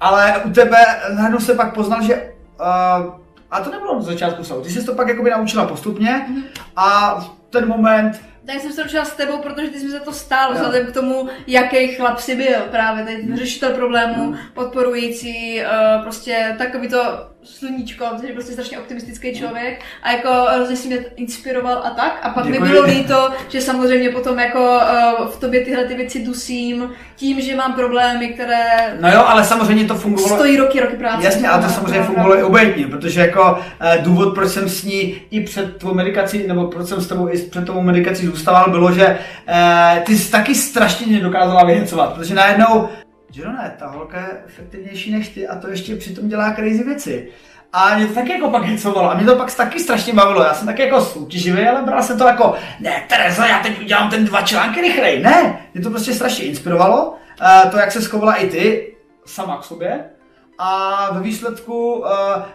Ale 0.00 0.38
u 0.44 0.50
tebe 0.50 0.78
najednou 1.16 1.38
se 1.38 1.54
pak 1.54 1.74
poznal, 1.74 2.02
že 2.02 2.32
uh, 2.60 3.22
a 3.50 3.60
to 3.60 3.70
nebylo 3.70 3.92
od 3.92 4.02
začátku 4.02 4.44
salu. 4.44 4.62
Ty 4.62 4.70
jsi 4.70 4.86
to 4.86 4.94
pak 4.94 5.08
jakoby 5.08 5.30
naučila 5.30 5.66
postupně 5.66 6.26
mm-hmm. 6.28 6.42
a 6.76 7.14
v 7.20 7.30
ten 7.50 7.68
moment 7.68 8.20
tak 8.46 8.60
jsem 8.60 8.72
se 8.72 9.04
s 9.04 9.16
tebou, 9.16 9.38
protože 9.38 9.68
ty 9.68 9.78
jsi 9.78 9.84
mi 9.84 9.90
za 9.90 10.00
to 10.00 10.12
stál, 10.12 10.52
vzhledem 10.52 10.86
k 10.86 10.94
tomu, 10.94 11.28
jaký 11.46 11.88
chlap 11.88 12.18
jsi 12.18 12.36
byl 12.36 12.60
právě, 12.70 13.04
teď 13.04 13.24
mm. 13.24 13.36
řešitel 13.36 13.70
problémů, 13.70 14.24
mm. 14.24 14.38
podporující, 14.54 15.60
uh, 15.60 16.02
prostě 16.02 16.54
takový 16.58 16.88
to 16.88 17.31
sluníčko, 17.44 18.04
protože 18.16 18.32
prostě 18.32 18.52
strašně 18.52 18.78
optimistický 18.78 19.34
člověk 19.34 19.80
a 20.02 20.12
jako 20.12 20.28
hrozně 20.54 20.76
si 20.76 20.88
mě 20.88 20.96
inspiroval 21.16 21.82
a 21.84 21.90
tak. 21.90 22.20
A 22.22 22.28
pak 22.30 22.44
Děkuji. 22.46 22.60
mi 22.60 22.68
bylo 22.68 22.84
líto, 22.84 23.30
že 23.48 23.60
samozřejmě 23.60 24.10
potom 24.10 24.38
jako 24.38 24.78
uh, 25.20 25.28
v 25.28 25.40
tobě 25.40 25.64
tyhle 25.64 25.84
ty 25.84 25.94
věci 25.94 26.24
dusím 26.24 26.90
tím, 27.16 27.40
že 27.40 27.56
mám 27.56 27.72
problémy, 27.72 28.28
které... 28.28 28.96
No 29.00 29.12
jo, 29.12 29.24
ale 29.26 29.44
samozřejmě 29.44 29.84
to 29.84 29.94
fungovalo... 29.94 30.36
Stojí 30.36 30.56
roky, 30.56 30.80
roky 30.80 30.96
práce. 30.96 31.24
Jasně, 31.24 31.48
ale 31.48 31.62
to 31.62 31.72
samozřejmě 31.72 32.02
fungovalo 32.02 32.38
i 32.38 32.42
obojitně, 32.42 32.86
protože 32.86 33.20
jako 33.20 33.52
uh, 33.52 34.04
důvod, 34.04 34.34
proč 34.34 34.48
jsem 34.48 34.68
s 34.68 34.84
ní 34.84 35.20
i 35.30 35.40
před 35.40 35.76
tvou 35.76 35.94
medikací, 35.94 36.46
nebo 36.46 36.66
proč 36.66 36.88
jsem 36.88 37.00
s 37.00 37.08
tebou 37.08 37.28
i 37.28 37.38
před 37.38 37.64
tvou 37.64 37.82
medikací 37.82 38.26
zůstával, 38.26 38.70
bylo, 38.70 38.92
že 38.92 39.18
uh, 39.48 40.04
ty 40.04 40.18
jsi 40.18 40.32
taky 40.32 40.54
strašně 40.54 41.06
nedokázala 41.06 41.64
vyhecovat, 41.64 42.14
protože 42.14 42.34
najednou 42.34 42.88
ne, 43.40 43.76
ta 43.78 43.86
holka 43.86 44.20
je 44.20 44.42
efektivnější 44.46 45.12
než 45.12 45.28
ty 45.28 45.48
a 45.48 45.58
to 45.58 45.68
ještě 45.68 45.96
přitom 45.96 46.28
dělá 46.28 46.54
crazy 46.54 46.84
věci. 46.84 47.28
A 47.72 47.96
mě 47.96 48.06
to 48.06 48.14
taky 48.14 48.32
jako 48.32 48.50
pak 48.50 48.64
hecovalo 48.64 49.10
a 49.10 49.14
mě 49.14 49.26
to 49.26 49.36
pak 49.36 49.54
taky 49.54 49.80
strašně 49.80 50.12
bavilo. 50.12 50.42
Já 50.42 50.54
jsem 50.54 50.66
taky 50.66 50.82
jako 50.82 51.00
soutěživý, 51.00 51.62
ale 51.62 51.82
bral 51.82 52.02
jsem 52.02 52.18
to 52.18 52.24
jako, 52.24 52.54
ne, 52.80 53.04
Tereza, 53.08 53.46
já 53.46 53.58
teď 53.58 53.80
udělám 53.80 54.10
ten 54.10 54.24
dva 54.24 54.42
články 54.42 54.80
rychleji. 54.80 55.22
Ne, 55.22 55.66
mě 55.74 55.82
to 55.82 55.90
prostě 55.90 56.14
strašně 56.14 56.44
inspirovalo. 56.44 57.10
Uh, 57.10 57.70
to, 57.70 57.78
jak 57.78 57.92
se 57.92 58.02
skovala 58.02 58.34
i 58.34 58.46
ty, 58.46 58.94
sama 59.26 59.56
k 59.56 59.64
sobě. 59.64 60.04
A 60.58 61.08
ve 61.12 61.20
výsledku 61.20 61.92
uh, 61.92 62.06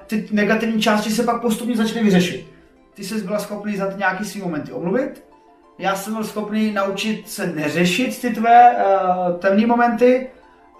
ty 0.08 0.28
negativní 0.32 0.82
části 0.82 1.12
se 1.12 1.24
pak 1.24 1.42
postupně 1.42 1.78
začaly 1.78 2.04
vyřešit. 2.04 2.48
Ty 2.94 3.04
jsi 3.04 3.16
byla 3.16 3.40
schopný 3.40 3.78
za 3.78 3.88
ty 3.88 3.98
nějaký 3.98 4.26
svý 4.26 4.42
momenty 4.42 4.72
omluvit. 4.72 5.24
Já 5.78 5.96
jsem 5.96 6.14
byl 6.14 6.24
schopný 6.24 6.72
naučit 6.72 7.30
se 7.30 7.48
neřešit 7.48 8.22
ty 8.22 8.30
tvé 8.30 8.76
uh, 8.76 9.36
temné 9.40 9.68
momenty 9.68 10.28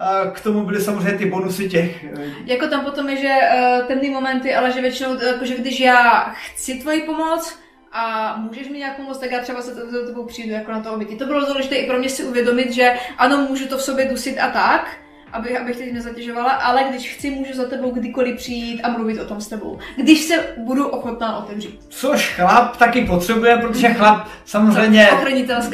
a 0.00 0.26
k 0.30 0.40
tomu 0.40 0.64
byly 0.64 0.80
samozřejmě 0.80 1.18
ty 1.18 1.26
bonusy 1.26 1.68
těch. 1.68 2.04
Eh, 2.04 2.32
jako 2.44 2.66
tam 2.66 2.84
potom 2.84 3.08
je, 3.08 3.16
že 3.16 3.28
uh, 3.28 3.86
temný 3.86 4.10
momenty, 4.10 4.54
ale 4.54 4.72
že 4.72 4.80
většinou, 4.80 5.22
jakože 5.22 5.56
když 5.56 5.80
já 5.80 6.34
chci 6.34 6.74
tvoji 6.74 7.00
pomoc, 7.00 7.58
a 7.92 8.36
můžeš 8.36 8.68
mi 8.68 8.78
nějak 8.78 8.96
pomoct, 8.96 9.18
tak 9.18 9.30
já 9.30 9.40
třeba 9.40 9.62
se 9.62 9.74
do 9.74 10.06
tebou 10.06 10.24
přijdu 10.24 10.52
jako 10.52 10.72
na 10.72 10.80
to 10.80 10.92
oběti. 10.92 11.16
To 11.16 11.26
bylo 11.26 11.46
důležité 11.46 11.74
i 11.74 11.86
pro 11.86 11.98
mě 11.98 12.08
si 12.08 12.24
uvědomit, 12.24 12.72
že 12.72 12.94
ano, 13.18 13.46
můžu 13.48 13.68
to 13.68 13.78
v 13.78 13.82
sobě 13.82 14.04
dusit 14.04 14.38
a 14.38 14.50
tak, 14.50 14.96
abych, 15.32 15.60
abych 15.60 15.76
teď 15.76 15.92
nezatěžovala, 15.92 16.50
ale 16.50 16.84
když 16.90 17.14
chci, 17.14 17.30
můžu 17.30 17.52
za 17.54 17.64
tebou 17.64 17.90
kdykoliv 17.90 18.36
přijít 18.36 18.82
a 18.82 18.88
mluvit 18.88 19.20
o 19.20 19.24
tom 19.24 19.40
s 19.40 19.48
tebou. 19.48 19.78
Když 19.96 20.20
se 20.20 20.46
budu 20.56 20.88
ochotná 20.88 21.36
otevřít. 21.36 21.80
Což 21.88 22.34
chlap 22.34 22.76
taky 22.76 23.04
potřebuje, 23.04 23.56
protože 23.56 23.88
chlap 23.88 24.28
samozřejmě 24.44 25.08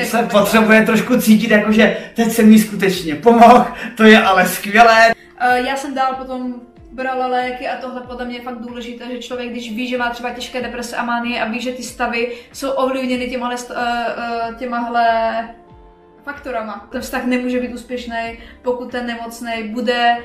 se 0.05 0.23
potřebuje 0.23 0.83
trošku 0.83 1.21
cítit, 1.21 1.51
jakože 1.51 1.97
teď 2.15 2.33
se 2.33 2.43
mi 2.43 2.59
skutečně 2.59 3.15
pomohl, 3.15 3.67
to 3.97 4.05
je 4.05 4.23
ale 4.23 4.49
skvělé. 4.49 5.15
Uh, 5.15 5.67
já 5.67 5.77
jsem 5.77 5.95
dál 5.95 6.15
potom 6.15 6.55
brala 6.93 7.27
léky 7.27 7.69
a 7.69 7.77
tohle 7.77 8.01
podle 8.01 8.25
mě 8.25 8.37
je 8.37 8.43
fakt 8.43 8.59
důležité, 8.59 9.05
že 9.13 9.19
člověk, 9.19 9.51
když 9.51 9.73
ví, 9.73 9.89
že 9.89 9.99
má 9.99 10.11
třeba 10.11 10.31
těžké 10.31 10.63
deprese 10.63 10.97
a 10.97 11.05
mánie 11.05 11.43
a 11.43 11.49
ví, 11.49 11.61
že 11.61 11.73
ty 11.73 11.83
stavy 11.83 12.33
jsou 12.53 12.71
ovlivněny 12.71 13.31
těmahle, 13.31 13.57
uh, 13.57 13.77
uh, 13.77 14.55
těmahle 14.55 15.09
faktorama. 16.25 16.89
Ten 16.93 17.01
vztah 17.01 17.25
nemůže 17.25 17.61
být 17.61 17.75
úspěšný, 17.75 18.39
pokud 18.63 18.91
ten 18.91 19.07
nemocný 19.07 19.69
bude 19.69 20.17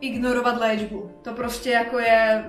ignorovat 0.00 0.60
léčbu. 0.60 1.10
To 1.22 1.32
prostě 1.32 1.70
jako 1.70 1.98
je, 1.98 2.44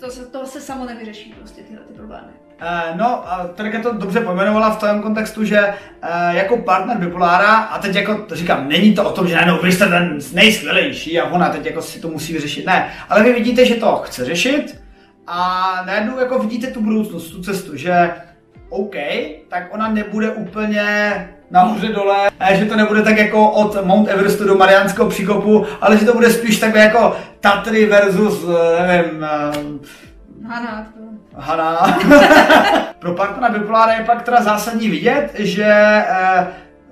to 0.00 0.10
se, 0.10 0.26
to 0.26 0.46
se 0.46 0.60
samo 0.60 0.84
nevyřeší 0.84 1.34
prostě 1.38 1.62
tyhle 1.62 1.84
ty 1.84 1.92
problémy. 1.92 2.32
Uh, 2.62 2.98
no, 2.98 3.24
Terka 3.54 3.82
to 3.82 3.92
dobře 3.92 4.20
pojmenovala 4.20 4.70
v 4.70 4.80
tom 4.80 5.02
kontextu, 5.02 5.44
že 5.44 5.60
uh, 5.60 6.36
jako 6.36 6.56
partner 6.56 6.98
bipolára, 6.98 7.56
a 7.56 7.78
teď 7.78 7.94
jako 7.94 8.18
to 8.18 8.36
říkám, 8.36 8.68
není 8.68 8.94
to 8.94 9.04
o 9.04 9.12
tom, 9.12 9.28
že 9.28 9.34
najednou 9.34 9.58
vy 9.62 9.72
jste 9.72 9.86
ten 9.86 10.18
nejskvělejší 10.32 11.20
a 11.20 11.30
ona 11.30 11.48
teď 11.48 11.66
jako 11.66 11.82
si 11.82 12.00
to 12.00 12.08
musí 12.08 12.32
vyřešit, 12.32 12.66
ne, 12.66 12.92
ale 13.08 13.22
vy 13.22 13.32
vidíte, 13.32 13.64
že 13.64 13.74
to 13.74 13.96
chce 13.96 14.24
řešit 14.24 14.82
a 15.26 15.82
najednou 15.86 16.18
jako 16.18 16.38
vidíte 16.38 16.66
tu 16.66 16.80
budoucnost, 16.80 17.30
tu 17.30 17.42
cestu, 17.42 17.76
že 17.76 18.10
OK, 18.68 18.94
tak 19.48 19.74
ona 19.74 19.88
nebude 19.88 20.30
úplně 20.30 20.84
nahoře 21.50 21.88
dole, 21.88 22.30
že 22.52 22.66
to 22.66 22.76
nebude 22.76 23.02
tak 23.02 23.18
jako 23.18 23.50
od 23.50 23.84
Mount 23.84 24.08
Everestu 24.08 24.44
do 24.44 24.54
Mariánského 24.54 25.08
příkopu, 25.08 25.66
ale 25.80 25.98
že 25.98 26.06
to 26.06 26.14
bude 26.14 26.30
spíš 26.30 26.58
takové 26.58 26.80
jako 26.84 27.16
Tatry 27.40 27.86
versus, 27.86 28.44
nevím, 28.86 29.26
Hana. 30.48 30.86
Hana. 31.36 31.98
Pro 32.98 33.14
partnera 33.14 33.52
bipolára 33.52 33.92
je 33.92 34.04
pak 34.04 34.22
teda 34.22 34.42
zásadní 34.42 34.88
vidět, 34.88 35.30
že 35.34 35.64
eh, 35.64 36.46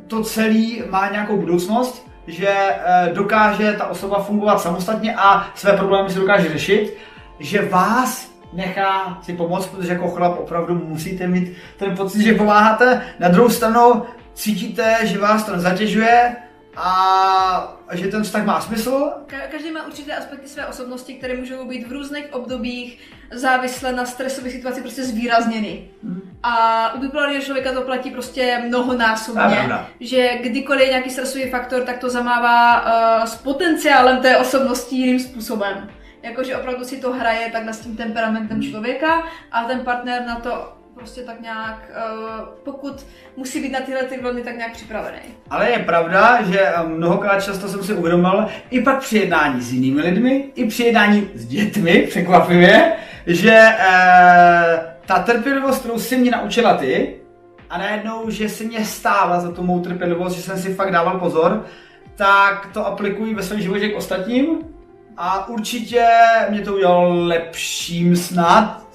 to 0.06 0.22
celé 0.22 0.64
má 0.90 1.08
nějakou 1.10 1.36
budoucnost, 1.36 2.06
že 2.26 2.48
eh, 2.48 3.10
dokáže 3.14 3.72
ta 3.72 3.86
osoba 3.86 4.22
fungovat 4.22 4.60
samostatně 4.60 5.14
a 5.16 5.46
své 5.54 5.72
problémy 5.72 6.10
si 6.10 6.18
dokáže 6.18 6.48
řešit, 6.48 6.96
že 7.38 7.68
vás 7.68 8.30
nechá 8.52 9.18
si 9.22 9.32
pomoct, 9.32 9.66
protože 9.66 9.92
jako 9.92 10.08
chlap 10.08 10.38
opravdu 10.38 10.74
musíte 10.74 11.26
mít 11.26 11.52
ten 11.78 11.96
pocit, 11.96 12.22
že 12.22 12.34
pomáháte. 12.34 13.02
Na 13.18 13.28
druhou 13.28 13.48
stranu 13.48 14.02
cítíte, 14.36 14.96
že 15.02 15.18
vás 15.18 15.44
to 15.44 15.56
nezatěžuje, 15.56 16.36
a 16.76 17.76
že 17.92 18.08
ten 18.08 18.22
vztah 18.22 18.44
má 18.44 18.60
smysl. 18.60 19.10
Každý 19.50 19.72
má 19.72 19.86
určité 19.86 20.16
aspekty 20.16 20.48
své 20.48 20.66
osobnosti, 20.66 21.14
které 21.14 21.36
můžou 21.36 21.68
být 21.68 21.88
v 21.88 21.92
různých 21.92 22.34
obdobích 22.34 22.98
závisle 23.32 23.92
na 23.92 24.04
stresové 24.04 24.50
situaci 24.50 24.80
prostě 24.80 25.04
zvýrazněny. 25.04 25.88
Hmm. 26.04 26.38
A 26.42 26.94
u 26.94 27.00
bipolárního 27.00 27.42
člověka 27.42 27.72
to 27.72 27.82
platí 27.82 28.10
prostě 28.10 28.62
mnohonásobně, 28.68 29.70
že 30.00 30.38
kdykoliv 30.42 30.82
je 30.82 30.88
nějaký 30.88 31.10
stresový 31.10 31.50
faktor, 31.50 31.82
tak 31.82 31.98
to 31.98 32.10
zamává 32.10 32.80
uh, 32.80 33.24
s 33.24 33.34
potenciálem 33.34 34.20
té 34.22 34.36
osobnosti 34.36 34.96
jiným 34.96 35.20
způsobem. 35.20 35.90
Jakože 36.22 36.56
opravdu 36.56 36.84
si 36.84 36.96
to 36.96 37.12
hraje 37.12 37.50
tak 37.52 37.68
s 37.68 37.80
tím 37.80 37.96
temperamentem 37.96 38.62
člověka 38.62 39.26
a 39.52 39.64
ten 39.64 39.80
partner 39.80 40.22
na 40.26 40.36
to 40.36 40.75
prostě 40.96 41.20
tak 41.20 41.40
nějak, 41.40 41.90
uh, 41.90 42.46
pokud 42.64 43.06
musí 43.36 43.62
být 43.62 43.72
na 43.72 43.80
tyhle 43.80 44.02
ty 44.02 44.20
vlny 44.20 44.42
tak 44.42 44.56
nějak 44.56 44.72
připravený. 44.72 45.18
Ale 45.50 45.70
je 45.70 45.78
pravda, 45.78 46.42
že 46.42 46.60
eh, 46.60 46.72
mnohokrát 46.86 47.44
často 47.44 47.68
jsem 47.68 47.84
si 47.84 47.94
uvědomil, 47.94 48.46
i 48.70 48.82
pak 48.82 48.98
při 48.98 49.18
jednání 49.18 49.62
s 49.62 49.72
jinými 49.72 50.00
lidmi, 50.00 50.44
i 50.54 50.66
při 50.66 50.84
jednání 50.84 51.30
s 51.34 51.46
dětmi, 51.46 52.06
překvapivě, 52.08 52.92
že 53.26 53.68
uh, 53.78 54.84
ta 55.06 55.18
trpělivost, 55.18 55.80
kterou 55.80 55.98
si 55.98 56.16
mě 56.16 56.30
naučila 56.30 56.76
ty, 56.76 57.16
a 57.70 57.78
najednou, 57.78 58.30
že 58.30 58.48
se 58.48 58.64
mě 58.64 58.84
stála 58.84 59.40
za 59.40 59.52
tu 59.52 59.62
mou 59.62 59.80
trpělivost, 59.80 60.36
že 60.36 60.42
jsem 60.42 60.58
si 60.58 60.74
fakt 60.74 60.92
dával 60.92 61.18
pozor, 61.18 61.64
tak 62.16 62.68
to 62.72 62.86
aplikuji 62.86 63.34
ve 63.34 63.42
svém 63.42 63.60
životě 63.60 63.88
k 63.88 63.96
ostatním 63.96 64.58
a 65.16 65.48
určitě 65.48 66.06
mě 66.48 66.60
to 66.60 66.74
udělalo 66.74 67.24
lepším 67.24 68.16
snad, 68.16 68.85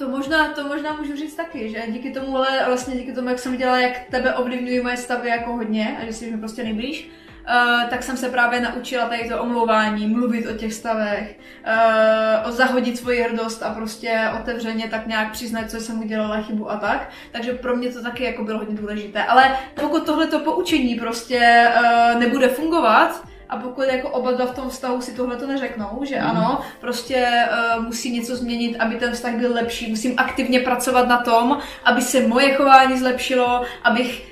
to 0.00 0.08
možná, 0.08 0.48
to 0.48 0.68
možná 0.68 0.92
můžu 0.92 1.16
říct 1.16 1.34
taky, 1.34 1.68
že 1.70 1.82
díky 1.88 2.10
tomu, 2.10 2.36
ale 2.36 2.48
vlastně 2.66 2.94
díky 2.94 3.12
tomu, 3.12 3.28
jak 3.28 3.38
jsem 3.38 3.52
viděla, 3.52 3.78
jak 3.78 3.92
tebe 4.10 4.34
ovlivňují 4.34 4.80
moje 4.80 4.96
stavy 4.96 5.28
jako 5.28 5.52
hodně 5.52 5.98
a 6.02 6.04
že 6.04 6.12
jsi 6.12 6.30
mi 6.30 6.38
prostě 6.38 6.64
nejblíž, 6.64 7.10
Uh, 7.40 7.90
tak 7.90 8.02
jsem 8.02 8.16
se 8.16 8.28
právě 8.28 8.60
naučila 8.60 9.08
tady 9.08 9.28
to 9.28 9.42
omlouvání, 9.42 10.06
mluvit 10.06 10.46
o 10.46 10.52
těch 10.52 10.74
stavech, 10.74 11.38
uh, 11.66 12.48
o 12.48 12.52
zahodit 12.52 12.98
svoji 12.98 13.22
hrdost 13.22 13.62
a 13.62 13.74
prostě 13.74 14.30
otevřeně 14.40 14.88
tak 14.88 15.06
nějak 15.06 15.32
přiznat, 15.32 15.70
co 15.70 15.80
jsem 15.80 16.00
udělala 16.02 16.42
chybu 16.42 16.70
a 16.70 16.76
tak. 16.76 17.10
Takže 17.32 17.52
pro 17.52 17.76
mě 17.76 17.88
to 17.88 18.02
taky 18.02 18.24
jako 18.24 18.44
bylo 18.44 18.58
hodně 18.58 18.76
důležité. 18.76 19.24
Ale 19.24 19.56
pokud 19.80 20.06
tohleto 20.06 20.38
poučení 20.38 20.94
prostě 20.94 21.68
uh, 21.76 22.20
nebude 22.20 22.48
fungovat, 22.48 23.26
a 23.50 23.56
pokud 23.56 23.82
jako 23.82 24.08
oba 24.08 24.32
dva 24.32 24.46
v 24.46 24.54
tom 24.54 24.70
vztahu 24.70 25.00
si 25.00 25.12
tohle 25.12 25.36
to 25.36 25.46
neřeknou, 25.46 26.00
že 26.02 26.20
mm. 26.20 26.26
ano, 26.26 26.60
prostě 26.80 27.48
uh, 27.76 27.84
musí 27.84 28.10
něco 28.10 28.36
změnit, 28.36 28.76
aby 28.78 28.96
ten 28.96 29.12
vztah 29.12 29.34
byl 29.34 29.54
lepší, 29.54 29.90
musím 29.90 30.14
aktivně 30.16 30.60
pracovat 30.60 31.08
na 31.08 31.18
tom, 31.18 31.58
aby 31.84 32.02
se 32.02 32.26
moje 32.26 32.54
chování 32.54 32.98
zlepšilo, 32.98 33.62
abych 33.84 34.30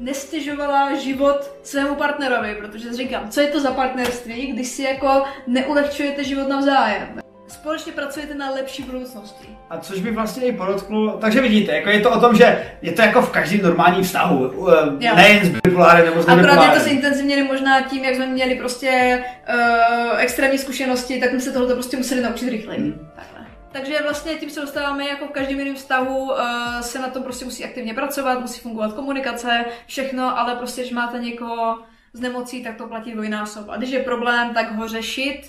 nestěžovala 0.00 0.94
život 0.94 1.50
svému 1.62 1.94
partnerovi, 1.94 2.54
protože 2.54 2.92
říkám, 2.92 3.30
co 3.30 3.40
je 3.40 3.48
to 3.48 3.60
za 3.60 3.70
partnerství, 3.70 4.46
když 4.46 4.68
si 4.68 4.82
jako 4.82 5.22
neulehčujete 5.46 6.24
život 6.24 6.48
navzájem 6.48 7.21
společně 7.48 7.92
pracujete 7.92 8.34
na 8.34 8.50
lepší 8.50 8.82
budoucnosti. 8.82 9.48
A 9.70 9.78
což 9.78 10.00
by 10.00 10.10
vlastně 10.10 10.44
i 10.44 10.52
podotknul, 10.52 11.18
takže 11.20 11.40
vidíte, 11.40 11.72
jako 11.72 11.90
je 11.90 12.00
to 12.00 12.10
o 12.10 12.20
tom, 12.20 12.36
že 12.36 12.72
je 12.82 12.92
to 12.92 13.02
jako 13.02 13.22
v 13.22 13.30
každém 13.30 13.62
normálním 13.62 14.04
vztahu, 14.04 14.52
jo. 15.00 15.14
nejen 15.16 15.44
s 15.44 15.48
bipolárem 15.48 16.04
nebo 16.04 16.22
s 16.22 16.28
Akorát 16.28 16.62
je 16.62 16.78
to 16.78 16.84
zintenzivněný 16.84 17.42
možná 17.42 17.80
tím, 17.80 18.04
jak 18.04 18.14
jsme 18.14 18.26
měli 18.26 18.54
prostě 18.54 19.24
uh, 19.48 20.20
extrémní 20.20 20.58
zkušenosti, 20.58 21.20
tak 21.20 21.30
jsme 21.30 21.40
se 21.40 21.52
tohle 21.52 21.74
prostě 21.74 21.96
museli 21.96 22.20
naučit 22.20 22.50
rychleji. 22.50 22.80
Hmm. 22.80 23.10
Takhle. 23.16 23.46
Takže 23.72 24.02
vlastně 24.02 24.32
tím 24.32 24.50
se 24.50 24.60
dostáváme 24.60 25.08
jako 25.08 25.26
v 25.26 25.30
každém 25.30 25.58
jiném 25.58 25.74
vztahu, 25.74 26.18
uh, 26.22 26.36
se 26.80 26.98
na 26.98 27.08
tom 27.08 27.22
prostě 27.22 27.44
musí 27.44 27.64
aktivně 27.64 27.94
pracovat, 27.94 28.40
musí 28.40 28.60
fungovat 28.60 28.92
komunikace, 28.92 29.64
všechno, 29.86 30.38
ale 30.38 30.56
prostě, 30.56 30.80
když 30.80 30.92
máte 30.92 31.18
někoho 31.18 31.78
z 32.12 32.20
nemocí, 32.20 32.62
tak 32.62 32.76
to 32.76 32.86
platí 32.86 33.12
dvojnásob. 33.12 33.68
A 33.68 33.76
když 33.76 33.90
je 33.90 34.02
problém, 34.02 34.54
tak 34.54 34.76
ho 34.76 34.88
řešit, 34.88 35.40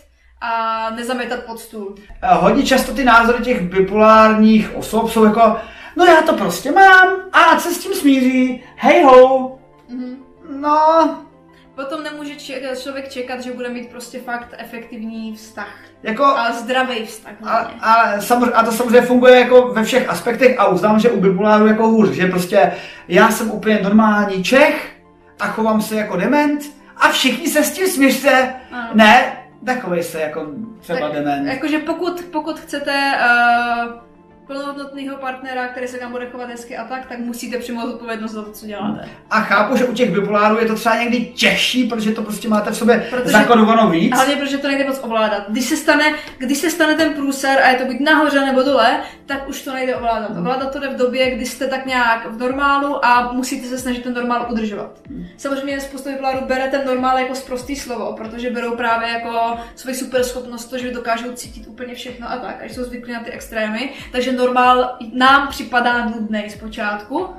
a 0.43 0.89
nezametat 0.89 1.43
pod 1.43 1.59
stůl. 1.59 1.95
Hodně 2.23 2.63
často 2.63 2.93
ty 2.93 3.03
názory 3.03 3.43
těch 3.43 3.61
bipolárních 3.61 4.75
osob 4.75 5.09
jsou 5.09 5.23
jako, 5.23 5.57
no 5.95 6.05
já 6.05 6.21
to 6.21 6.33
prostě 6.33 6.71
mám 6.71 7.07
a 7.33 7.55
co 7.55 7.69
s 7.69 7.77
tím 7.77 7.93
smíří, 7.93 8.63
hej 8.75 9.03
ho. 9.03 9.47
Mm-hmm. 9.89 10.15
No. 10.59 11.17
Potom 11.75 12.03
nemůže 12.03 12.35
člověk 12.75 13.09
čekat, 13.09 13.41
že 13.41 13.53
bude 13.53 13.69
mít 13.69 13.89
prostě 13.89 14.19
fakt 14.19 14.55
efektivní 14.57 15.35
vztah. 15.35 15.75
Jako, 16.03 16.25
a 16.25 16.51
zdravý 16.51 17.05
vztah. 17.05 17.33
A, 17.43 17.57
a, 17.81 18.21
samozřejmě, 18.21 18.53
a 18.53 18.63
to 18.63 18.71
samozřejmě 18.71 19.01
funguje 19.01 19.39
jako 19.39 19.67
ve 19.67 19.83
všech 19.83 20.09
aspektech 20.09 20.59
a 20.59 20.67
uznám, 20.67 20.99
že 20.99 21.09
u 21.09 21.21
bipoláru 21.21 21.67
jako 21.67 21.87
hůř, 21.87 22.09
že 22.09 22.27
prostě 22.27 22.71
já 23.07 23.31
jsem 23.31 23.51
úplně 23.51 23.79
normální 23.83 24.43
Čech 24.43 24.95
a 25.39 25.47
chovám 25.47 25.81
se 25.81 25.95
jako 25.95 26.17
dement 26.17 26.61
a 26.97 27.09
všichni 27.09 27.47
se 27.47 27.63
s 27.63 27.71
tím 27.71 27.87
směřte. 27.87 28.55
Ne, 28.93 29.42
takový 29.65 30.03
se 30.03 30.21
jako 30.21 30.47
třeba 30.79 30.99
tak, 30.99 31.11
dement. 31.11 31.47
Jakože 31.47 31.79
pokud, 31.79 32.21
pokud 32.31 32.59
chcete 32.59 33.11
uh, 33.19 34.12
plnohodnotného 34.47 35.17
partnera, 35.17 35.67
který 35.67 35.87
se 35.87 35.99
vám 35.99 36.11
bude 36.11 36.29
chovat 36.29 36.49
hezky 36.49 36.77
a 36.77 36.83
tak, 36.83 37.05
tak 37.05 37.19
musíte 37.19 37.57
přijmout 37.57 37.93
odpovědnost 37.93 38.31
za 38.31 38.41
to, 38.41 38.51
co 38.51 38.65
děláte. 38.65 39.09
A 39.29 39.41
chápu, 39.41 39.77
že 39.77 39.85
u 39.85 39.93
těch 39.93 40.11
bipolárů 40.11 40.59
je 40.59 40.65
to 40.65 40.75
třeba 40.75 40.95
někdy 40.95 41.25
těžší, 41.25 41.83
protože 41.83 42.11
to 42.11 42.21
prostě 42.21 42.49
máte 42.49 42.71
v 42.71 42.77
sobě 42.77 43.07
protože, 43.09 43.31
zakodovanou 43.31 43.89
víc. 43.89 44.13
Hlavně, 44.13 44.35
protože 44.35 44.57
to 44.57 44.67
nejde 44.67 44.87
moc 44.87 44.99
ovládat. 45.03 45.43
Když 45.49 45.65
se 45.65 45.77
stane, 45.77 46.15
když 46.37 46.57
se 46.57 46.69
stane 46.69 46.95
ten 46.95 47.13
průser 47.13 47.59
a 47.63 47.69
je 47.69 47.77
to 47.77 47.85
buď 47.85 47.99
nahoře 47.99 48.45
nebo 48.45 48.63
dole, 48.63 48.99
tak 49.25 49.49
už 49.49 49.61
to 49.61 49.73
nejde 49.73 49.95
ovládat. 49.95 50.29
Hmm. 50.29 50.39
Ovládat 50.39 50.73
to 50.73 50.79
jde 50.79 50.87
v 50.87 50.97
době, 50.97 51.35
kdy 51.35 51.45
jste 51.45 51.67
tak 51.67 51.85
nějak 51.85 52.31
v 52.31 52.39
normálu 52.39 53.05
a 53.05 53.31
musíte 53.31 53.67
se 53.67 53.77
snažit 53.77 54.03
ten 54.03 54.13
normál 54.13 54.47
udržovat. 54.51 54.99
Hmm. 55.09 55.25
Samozřejmě 55.37 55.79
spousta 55.79 56.09
bipolárů 56.09 56.45
bere 56.45 56.67
ten 56.67 56.85
normál 56.85 57.17
jako 57.17 57.35
zprostý 57.35 57.75
slovo, 57.75 58.13
protože 58.17 58.49
berou 58.49 58.75
právě 58.75 59.09
jako 59.09 59.59
svoji 59.75 59.95
super 59.95 60.23
schopnost 60.23 60.65
to, 60.65 60.77
že 60.77 60.91
dokážou 60.91 61.31
cítit 61.31 61.67
úplně 61.67 61.95
všechno 61.95 62.31
a 62.31 62.37
tak, 62.37 62.61
a 62.61 62.65
jsou 62.65 62.83
zvyklí 62.83 63.13
na 63.13 63.19
ty 63.19 63.31
extrémy. 63.31 63.89
Takže 64.11 64.32
normál 64.33 64.97
nám 65.13 65.47
připadá 65.47 66.05
nudný 66.05 66.49
zpočátku, 66.49 67.29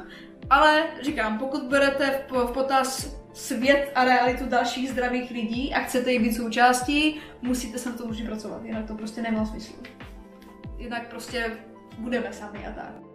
ale 0.50 0.84
říkám, 1.02 1.38
pokud 1.38 1.62
berete 1.62 2.20
v, 2.28 2.52
potaz 2.52 3.16
svět 3.32 3.92
a 3.94 4.04
realitu 4.04 4.46
dalších 4.46 4.90
zdravých 4.90 5.30
lidí 5.30 5.74
a 5.74 5.80
chcete 5.80 6.12
jí 6.12 6.18
být 6.18 6.34
součástí, 6.34 7.20
musíte 7.42 7.78
se 7.78 7.90
na 7.90 7.96
to 7.96 8.04
už 8.04 8.22
pracovat, 8.22 8.64
jinak 8.64 8.86
to 8.86 8.94
prostě 8.94 9.22
nemá 9.22 9.46
smysl. 9.46 9.72
Jinak 10.78 11.08
prostě 11.08 11.58
budeme 11.98 12.32
sami 12.32 12.66
a 12.66 12.70
tak. 12.70 13.13